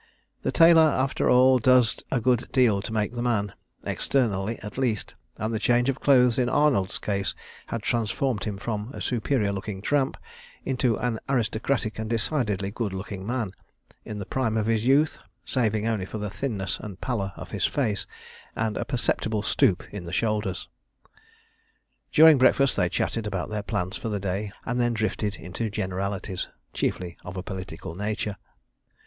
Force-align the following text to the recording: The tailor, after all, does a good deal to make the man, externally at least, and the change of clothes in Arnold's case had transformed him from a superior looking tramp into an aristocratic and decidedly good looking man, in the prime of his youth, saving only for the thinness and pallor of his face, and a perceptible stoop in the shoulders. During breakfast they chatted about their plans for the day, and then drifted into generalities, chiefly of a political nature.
The 0.41 0.51
tailor, 0.51 0.81
after 0.81 1.29
all, 1.29 1.59
does 1.59 1.95
a 2.09 2.19
good 2.19 2.51
deal 2.51 2.81
to 2.81 2.91
make 2.91 3.11
the 3.13 3.21
man, 3.21 3.53
externally 3.83 4.57
at 4.63 4.79
least, 4.79 5.13
and 5.37 5.53
the 5.53 5.59
change 5.59 5.89
of 5.89 5.99
clothes 5.99 6.39
in 6.39 6.49
Arnold's 6.49 6.97
case 6.97 7.35
had 7.67 7.83
transformed 7.83 8.45
him 8.45 8.57
from 8.57 8.89
a 8.95 8.99
superior 8.99 9.51
looking 9.51 9.79
tramp 9.79 10.17
into 10.65 10.95
an 10.97 11.19
aristocratic 11.29 11.99
and 11.99 12.09
decidedly 12.09 12.71
good 12.71 12.93
looking 12.93 13.27
man, 13.27 13.51
in 14.03 14.17
the 14.17 14.25
prime 14.25 14.57
of 14.57 14.65
his 14.65 14.87
youth, 14.87 15.19
saving 15.45 15.85
only 15.85 16.07
for 16.07 16.17
the 16.17 16.31
thinness 16.31 16.79
and 16.79 16.99
pallor 16.99 17.31
of 17.35 17.51
his 17.51 17.65
face, 17.65 18.07
and 18.55 18.77
a 18.77 18.85
perceptible 18.85 19.43
stoop 19.43 19.83
in 19.91 20.05
the 20.05 20.11
shoulders. 20.11 20.67
During 22.11 22.39
breakfast 22.39 22.75
they 22.75 22.89
chatted 22.89 23.27
about 23.27 23.51
their 23.51 23.61
plans 23.61 23.97
for 23.97 24.09
the 24.09 24.19
day, 24.19 24.51
and 24.65 24.81
then 24.81 24.93
drifted 24.95 25.35
into 25.35 25.69
generalities, 25.69 26.47
chiefly 26.73 27.17
of 27.23 27.37
a 27.37 27.43
political 27.43 27.93
nature. 27.93 28.37